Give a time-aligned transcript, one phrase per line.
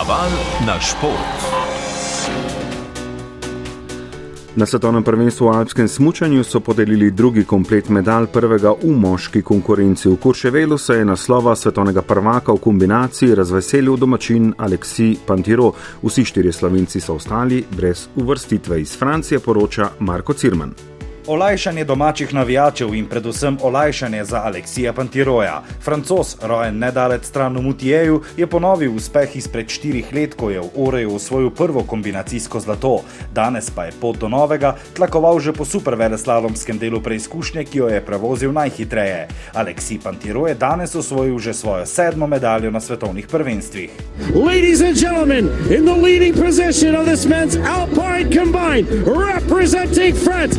[0.00, 0.30] Naval
[0.66, 1.36] na šport.
[4.56, 10.08] Na svetovnem prvenstvu v alpskem smučanju so podelili drugi komplet medalj prvega v moški konkurenci.
[10.08, 15.72] V Kurševelu se je naslova svetovnega prvaka v kombinaciji razveselil domačin Aleksi Pantiro.
[16.02, 18.80] Vsi štirje slovenci so ostali brez uvrstitve.
[18.80, 20.89] Iz Francije poroča Marko Cirman.
[21.30, 25.62] Olajšanje domačih navijačev in predvsem olajšanje za Aleksija Pantiroja.
[25.80, 30.70] Francos, rojen nedalec stran v Mutijeju, je ponovil uspeh izpred štirih let, ko je v
[30.74, 33.04] Oreju osvojil prvo kombinacijsko zlato.
[33.34, 38.02] Danes pa je pot do novega tlakoval že po superveleslalomskem delu preizkušnje, ki jo je
[38.02, 39.28] prevozil najhitreje.
[39.54, 43.90] Aleksij Pantiro je danes osvojil že svojo sedmo medaljo na svetovnih prvenstvih.
[44.34, 50.58] Ladies and gentlemen, in the leading position of this men's Alpine combined, representing France.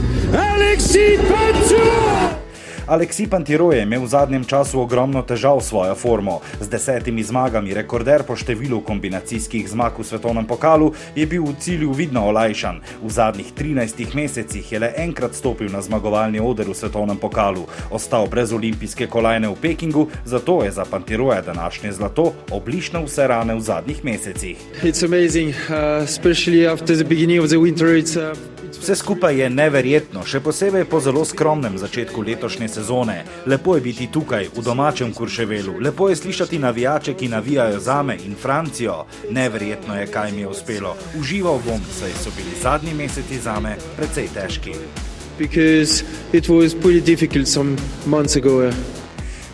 [0.61, 2.41] Alexis Panturo!
[2.87, 6.41] Aleksij Pantiro je imel v zadnjem času ogromno težav s svojo formo.
[6.59, 11.95] Z desetimi zmagami, rekorder po številu kombinacijskih zmag v svetovnem pokalu, je bil v cilju
[11.97, 12.81] vidno olajšan.
[13.01, 18.27] V zadnjih 13 mesecih je le enkrat stopil na zmagovalni oder v svetovnem pokalu, ostal
[18.27, 23.61] brez olimpijske kolajne v Pekingu, zato je za Pantiroja današnje zlato oblišno vse rane v
[23.63, 24.57] zadnjih mesecih.
[24.83, 27.95] It's amazing, uh, especially after the beginning of the winter.
[27.95, 28.50] It's, uh...
[28.79, 33.17] Vse skupaj je neverjetno, še posebej po zelo skromnem začetku letošnje sezone.
[33.45, 38.15] Lepo je biti tukaj, v domačem Kurševelu, lepo je slišati navijače, ki navijajo za me
[38.25, 39.05] in Francijo.
[39.29, 40.95] Neverjetno je, kaj mi je uspelo.
[41.19, 44.75] Užival bom, saj so bili zadnji meseci za me precej težki.
[45.37, 48.67] Because it was pretty difficult some months ago.
[48.67, 48.73] Uh...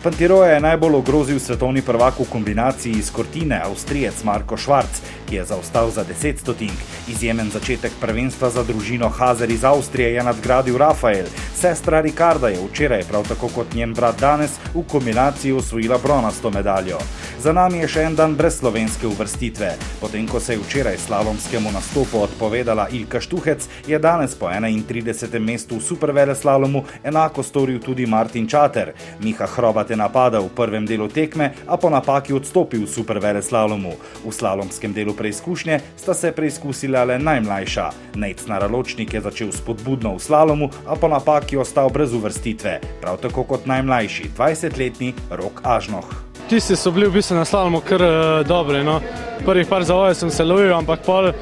[0.02, 5.44] Pantiro je najbolj ogrozil svetovni prvak v kombinaciji iz Kortine, Avstrijec Marko Švarc, ki je
[5.44, 6.78] zaostal za 10 stotink.
[7.08, 11.24] Izjemen začetek prvenstva za družino Hazer iz Avstrije je nadgradil Rafael.
[11.56, 16.98] Sestra Ricarda je včeraj, prav tako kot njen brat danes, v kombinaciji osvojila bronasto medaljo.
[17.40, 19.70] Za nami je še en dan brez slovenske uvrstitve.
[20.00, 25.38] Potem, ko se je včeraj slalomskemu nastopu odpovedala Ilka Štuhec, je danes po 31.
[25.38, 28.92] mestu v supervele slalomu enako storil tudi Martin Čater.
[29.24, 33.96] Miha Hrobat je napadal v prvem delu tekme, a po napaki odstopil v supervele slalomu.
[34.24, 37.90] V slalomskem delu preizkušnje sta se preizkusila le najmlajša.
[38.14, 43.44] Nec Naraločnik je začel spodbudno v slalomu, a po napaki ostal brez uvrstitve, prav tako
[43.44, 46.08] kot najmlajši, 20-letni Rok Ažnoh.
[46.48, 48.10] Tisti so bili v bistvu na slalomu kar uh,
[48.46, 48.80] dobri.
[48.84, 49.00] No.
[49.44, 51.34] Prvih par zavojev sem se lovil, ampak pol uh,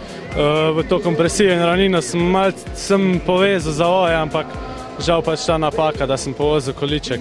[0.74, 4.46] v to kompresijo in ravnino sem malce povezal zavoje, ampak
[5.00, 7.20] žal pač ta napaka, da sem povozil količek.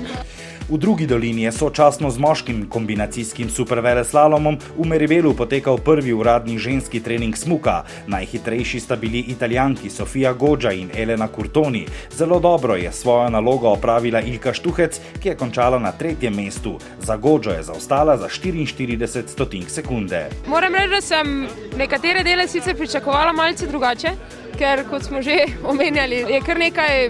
[0.69, 7.03] V drugi dolini je sočasno z moškim kombinacijskim superveleslalomom v Meribelu potekal prvi uradni ženski
[7.05, 7.83] trening smuka.
[8.07, 11.85] Najhitrejši sta bili italijanki Sofija Gođa in Elena Kurtoni.
[12.11, 16.79] Zelo dobro je svojo nalogo opravila Ilka Štuhec, ki je končala na tretjem mestu.
[16.99, 20.29] Za Gođo je zaostala za 44 stotink sekunde.
[20.47, 21.47] Moram reči, da sem
[21.77, 24.17] nekatere dele sicer pričakovala malce drugače,
[24.57, 27.09] ker kot smo že omenjali, je kar nekaj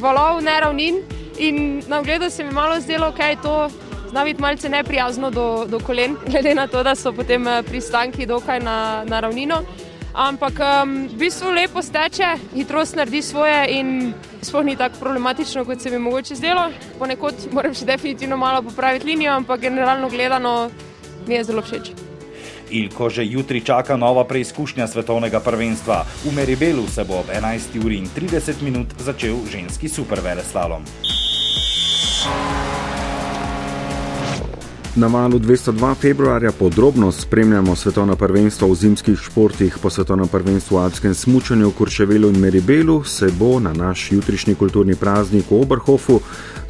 [0.00, 1.02] valov, neravnin.
[1.38, 3.70] In na ogledu se mi malo zdelo, da je to
[4.10, 8.26] zna biti malce neprijazno do, do kolen, glede na to, da so potem eh, pristanki
[8.26, 9.62] dokaj na, na ravnino.
[10.14, 14.12] Ampak um, v bistvu lepo steče, hitrost naredi svoje in
[14.42, 16.66] sploh ni tako problematično, kot se mi mogoče zdelo.
[16.98, 20.70] Ponekod moram še definitivno malo popraviti linijo, ampak generalno gledano
[21.26, 22.09] mi je zelo všeč.
[22.70, 26.04] Ilko že jutri čaka nova preizkušnja svetovnega prvenstva.
[26.24, 30.82] V Meribelu se bo ob 11.30 začel ženski superveleslalom.
[34.96, 39.78] Na valu 202 februarja podrobno spremljamo svetovno prvenstvo v zimskih športih.
[39.82, 44.96] Po svetovnem prvenstvu v alpskem smučanju Kurševelu in Meribelu se bo na naš jutrišnji kulturni
[44.96, 46.20] praznik v Oberhofu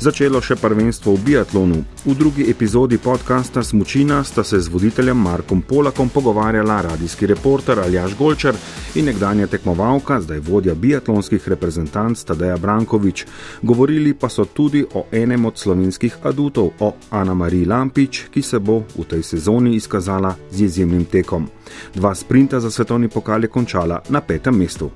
[0.01, 1.79] začelo še prvenstvo v biatlonu.
[2.09, 8.17] V drugi epizodi podcasta Smučina sta se z voditeljem Markom Polakom pogovarjala radijski reporter Aljaš
[8.17, 8.57] Golčer
[8.97, 13.27] in nekdanja tekmovalka, zdaj vodja biatlonskih reprezentanc Tadeja Brankovič.
[13.63, 18.59] Govorili pa so tudi o enem od slovenskih adutov, o Ana Mariji Lampič, ki se
[18.59, 21.49] bo v tej sezoni izkazala z izjemnim tekom.
[21.95, 24.91] Dva sprinta za svetovni pokal je končala na petem mestu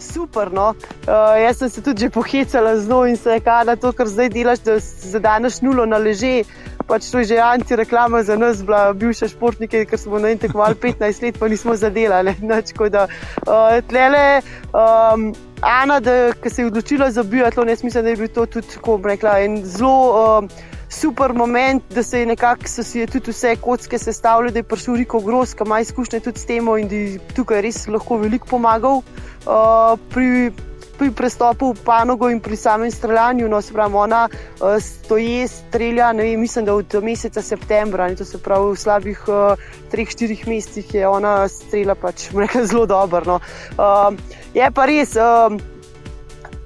[0.00, 0.52] super.
[0.52, 0.70] No.
[0.70, 4.28] Uh, jaz sem se tudi pohecala z njo in se rekla, da to, kar zdaj
[4.28, 6.42] delaš, da zadaneš nulo na leže.
[6.90, 10.74] Pač to je že anti-reklama za nas, bila bivša športnika, ker smo na enem tekmovali
[10.74, 12.34] 15 let, pa nismo zadelali.
[12.90, 13.06] Da,
[13.46, 14.42] uh, tlele,
[14.74, 15.30] um,
[15.62, 16.00] Ana,
[16.42, 19.38] ki se je odločila za biatlon, jaz mislim, da je bil to tudi tako, rekla,
[19.46, 20.42] en zelo.
[20.42, 24.66] Uh, Super moment, da se je nekako si je tudi vse kocke sestavljal, da je
[24.66, 28.18] prišel Riko Gross, ki ima izkušnje tudi s tem in da je tukaj res lahko
[28.18, 28.98] veliko pomagal.
[29.46, 30.50] Uh, pri
[31.00, 33.48] pri prestopu v panogo in pri samem streljanju.
[33.48, 38.16] No, se pravi, ona uh, stoji, strelja, ne vem, mislim, da od meseca septembra, in
[38.20, 42.84] to se pravi v slabih uh, treh, štirih mesecih je ona strela pač nekaj zelo
[42.86, 43.24] dobro.
[43.24, 43.40] No.
[43.80, 44.12] Uh,
[44.54, 45.16] je pa res.
[45.16, 45.56] Uh,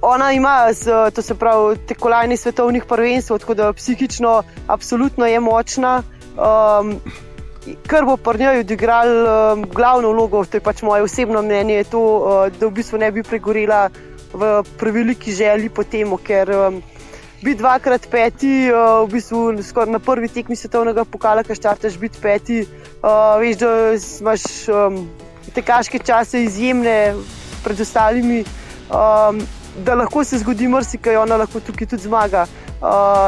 [0.05, 0.69] Ona ima,
[1.15, 6.03] to se pravi, te kolajne svetovnih prvenstv, tako da psihično, absolutno je močna.
[6.37, 6.91] Um,
[7.87, 11.99] kar bo pri njej odigral um, glavno vlogo, to je pač moje osebno mnenje, to,
[11.99, 13.89] uh, da v bistvu ne bi pregorela
[14.35, 16.79] v preveliki želji po tem, ker um,
[17.41, 19.43] biti dvakrat peti, uh, v bistvu
[19.89, 22.63] na prvi tekmi svetovnega pokala, ki štarteš biti peti,
[23.01, 25.05] uh, veš, da imaš um,
[25.55, 27.15] tekaške čase izjemne
[27.63, 28.43] pred ostalimi.
[28.89, 29.45] Um,
[29.75, 32.45] Da lahko se zgodi marsikaj, ona lahko tukaj tudi zmaga.
[32.79, 33.27] Uh,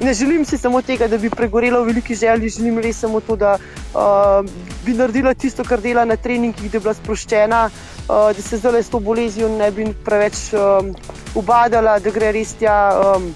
[0.00, 3.36] Ne želim si samo tega, da bi pregorela v veliki želji, želim res samo to,
[3.36, 3.56] da
[3.94, 4.44] uh,
[4.84, 8.82] bi naredila tisto, kar dela na treningih, da bi bila sproščena, uh, da se zdaj
[8.82, 10.94] s to boleznijo ne bi preveč um,
[11.34, 13.30] ubadala, da gre res tja um,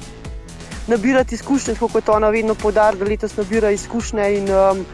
[0.89, 4.29] nabirati izkušnje, kot ona vedno podarja, da letos nabira izkušnje.
[4.39, 4.85] In, um,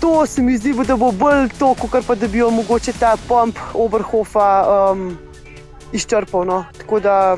[0.00, 3.16] to se mi zdi, da bo bolj to, kot pa da bi jo mogoče ta
[3.28, 5.18] pomp Oberhofa um,
[5.92, 6.44] izčrpal.
[6.44, 6.64] No.
[6.78, 7.36] Tako da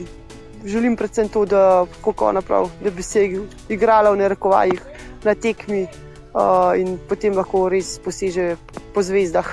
[0.64, 1.86] želim predvsem to, da,
[2.46, 3.28] prav, da bi se
[3.68, 4.82] igrala v nerekovajih
[5.24, 5.86] na tekmi
[6.78, 8.54] in potem lahko res poseže
[8.94, 9.46] po zvezdah.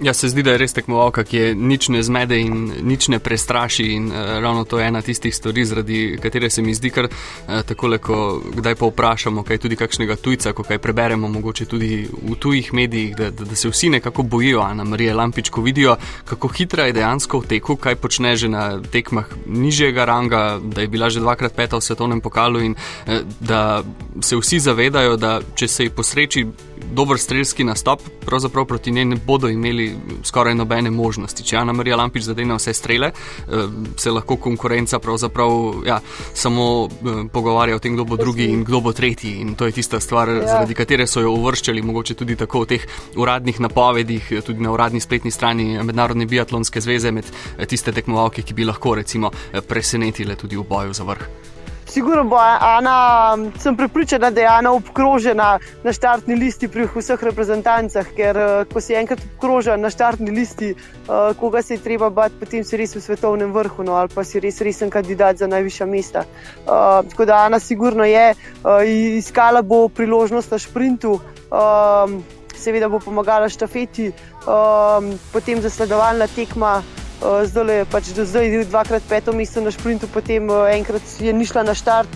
[0.00, 3.18] Ja, se zdi, da je res tekmovalka, ki je nič ne zmede in nič ne
[3.20, 3.84] prestraši.
[3.92, 7.60] In, uh, ravno to je ena tistih stvari, zaradi katere se mi zdi, ker uh,
[7.68, 12.08] tako le, ko kdaj pa vprašamo, kaj tudi kakšnega tujca, ko kaj preberemo, mogoče tudi
[12.08, 15.98] v tujih medijih, da, da, da se vsi nekako bojijo, Ana Marija Lampič, ko vidijo,
[16.24, 20.88] kako hitra je dejansko v teku, kaj počne že na tekmah nižjega ranga, da je
[20.88, 23.84] bila že dvakrat peta v svetovnem pokalu in uh, da
[24.20, 26.46] se vsi zavedajo, da če se ji posreči
[26.92, 31.44] dober strelski nastop, pravzaprav proti njej ne bodo imeli skoraj nobene možnosti.
[31.44, 33.66] Če Ana Marija Lampič zadene vse strele, eh,
[33.96, 35.50] se lahko konkurenca pravzaprav
[35.86, 36.00] ja,
[36.34, 39.36] samo eh, pogovarja o tem, kdo bo drugi in kdo bo tretji.
[39.40, 40.46] In to je tista stvar, ja.
[40.46, 45.00] zaradi katere so jo uvrščali, mogoče tudi tako v teh uradnih napovedih, tudi na uradni
[45.00, 47.24] spletni strani Mednarodne biatlonske zveze, med
[47.58, 49.30] eh, tiste tekmovalke, ki bi lahko recimo
[49.68, 51.49] presenetile tudi v boju za vrh.
[51.90, 58.12] Sigurno bo Ana, sem prepričana, da je Ana obkrožena na štartni listi pri vseh reprezentancah,
[58.14, 62.38] ker eh, ko si enkrat obkrožen na štartni listi, eh, koga se je treba bati,
[62.38, 65.86] potem si res v svetovnem vrhu no, ali pa si res resen kandidat za najvišja
[65.86, 66.22] mesta.
[66.60, 68.86] Uh, tako da Ana sigurno je, uh,
[69.18, 71.18] iskala bo priložnost na šprintu.
[71.50, 72.22] Um,
[72.60, 74.10] Seveda bo pomagala štafeti,
[74.44, 80.08] um, potem zasledovalna tekma, Eh, zdaj je pač do zdaj dvakrat peto mesto na šprintu,
[80.08, 82.08] potem eh, enkrat je ni šla na štart,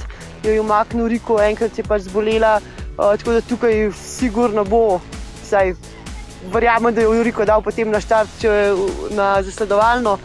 [0.45, 2.61] jo je umaknil Riko, enkrat je pač zbolela.
[2.95, 5.01] Uh, tako da tukaj sigurno bo,
[5.43, 5.75] saj
[6.53, 8.69] verjamem, da je Riko dal potem na štart, če je
[9.19, 10.19] na zasledovalno.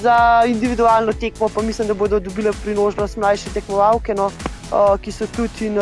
[0.00, 4.30] Za individualno tekmo pa mislim, da bodo dobile priložnost mlajše tekmovalke, no,
[5.02, 5.76] ki so tudi in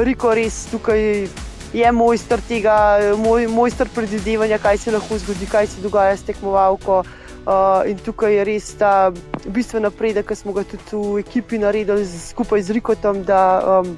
[0.00, 1.28] Riko res tukaj.
[1.72, 2.76] Je mojster tega,
[3.16, 7.02] moj, mojster predvidevanja, kaj se lahko zgodi, kaj se dogaja s tekmovalko.
[7.42, 9.10] Uh, in tukaj je res ta
[9.50, 13.40] bistven napredek, ki smo ga tudi v ekipi naredili skupaj z Rikotom, da,
[13.80, 13.96] um,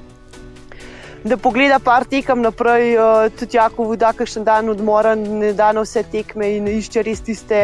[1.29, 5.85] da pogleda par tekem naprej, uh, tudi jako voda, kakšen dan odmora, ne da na
[5.85, 7.61] vse tekme in išče res tiste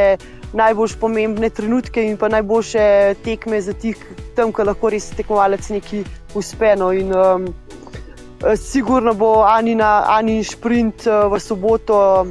[0.53, 3.97] najbolj pomembne trenutke in pa najboljše tekme za tih,
[4.37, 6.05] tam, ki lahko res tekmovalec neki
[6.37, 6.75] uspe.
[6.77, 6.93] No.
[6.93, 7.49] In, um,
[8.57, 12.27] sigurno bo Anina, Anin sprint uh, v soboto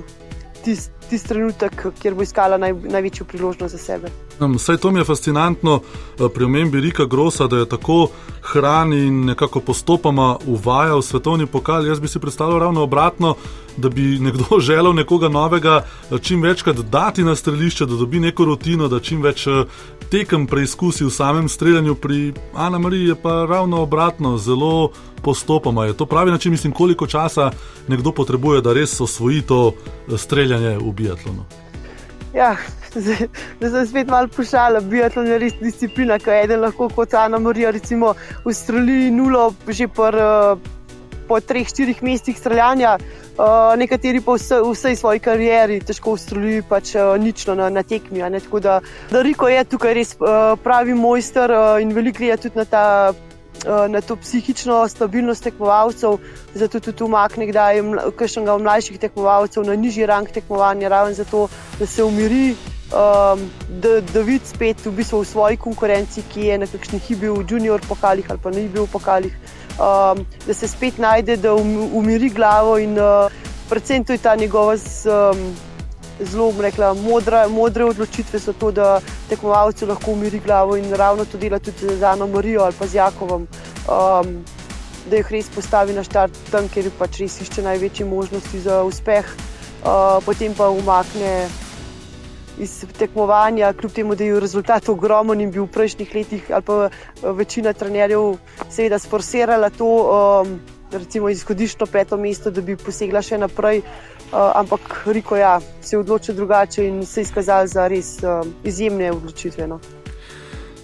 [0.64, 4.12] tisti tist trenutek, kjer bo iskala naj, največjo priložnost za sebe.
[4.48, 5.82] Vse to mi je fascinantno
[6.20, 8.08] eh, pri omembi Rika Grossa, da je tako
[8.42, 11.86] hrani in nekako postopoma uvaja v svetovni pokal.
[11.88, 13.36] Jaz bi si predstavljal ravno obratno,
[13.78, 18.46] da bi nekdo želel nekoga novega eh, čim večkrat dati na strelišče, da dobi neko
[18.46, 19.66] rutino, da čim več eh,
[20.10, 21.96] tekem preizkusi v samem streljanju.
[21.96, 24.92] Pri Ana Mariji je pa ravno obratno, zelo
[25.22, 25.86] postopoma.
[25.86, 27.52] Je to pravi način, mislim, koliko časa
[27.88, 29.72] nekdo potrebuje, da res osvoji to
[30.18, 31.46] streljanje v biatlonu.
[32.34, 32.56] Ja,
[33.60, 37.40] da se spet malo pošala, biatlon je res disciplina, ki je eden lahko kot Ana
[37.40, 38.14] Marija, recimo
[38.46, 40.16] v Streli nulo, že por,
[41.28, 42.98] po treh, štirih mestih streljanja.
[43.40, 47.86] Uh, nekateri pa vse, v vsej svoji karieri težko ustrojili pač uh, nično na, na
[47.88, 48.20] tekmi.
[48.20, 48.82] Tako da,
[49.12, 52.84] da Riko je tukaj res uh, pravi mojster uh, in veliko je tudi na ta
[53.66, 56.18] Eh, na to psihično stabilnost tekmovalcev,
[56.54, 57.82] zato tudi umakne kdaj
[58.16, 61.48] kakšnega mlajših tekmovalcev na nižji rang tekmovanja, ravno zato,
[61.80, 62.56] da se umiri,
[62.92, 63.46] um,
[63.82, 67.46] da, da vidi spet v, bistvu v svoji konkurenci, ki je na kakšnih bil v
[67.50, 69.34] junior pokalih ali pa ne bil v pokalih,
[69.78, 73.32] um, da se spet najde, da um, umiri glavo in uh,
[73.70, 74.78] predvsem to je ta njegova.
[75.06, 75.50] Um,
[76.20, 81.38] zelo rekla, modra, modre odločitve so to, da tekmovalci lahko umiri glavo in ravno to
[81.38, 83.48] dela tudi z Ano Marijo ali pa z Jakovom.
[83.88, 84.44] Um,
[85.10, 89.26] Da jih res postavi na štart tam, kjer pač res išče največje možnosti za uspeh,
[89.82, 91.48] uh, potem pa umakne
[92.58, 96.90] iz tekmovanja, kljub temu, da je rezultat ogromen in bil v prejšnjih letih, ali pa
[97.32, 98.38] večina trenerjev,
[98.70, 100.60] seveda, sforsirala to, um,
[100.92, 103.84] recimo, izhodiščno peto mesto, da bi posegla še naprej.
[104.30, 108.46] Uh, ampak Riko ja, se je odločil drugače in se je izkazal za res uh,
[108.64, 109.68] izjemne odločitve.
[109.68, 109.80] No.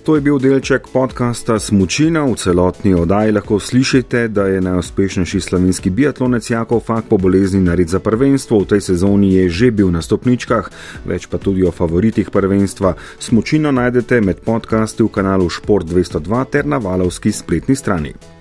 [0.06, 2.26] To je bil delček podcasta Smučina.
[2.30, 7.90] V celotni oddaji lahko slišite, da je najuspešnejši slovenski biatlonec Jakov Fak po bolezni nared
[7.90, 8.60] za prvenstvo.
[8.60, 10.70] V tej sezoni je že bil na stopničkah,
[11.10, 12.94] več pa tudi o favoritih prvenstva.
[13.20, 18.35] Smučino najdete med podcasti v kanalu Sport 202 ter na valovski spletni strani.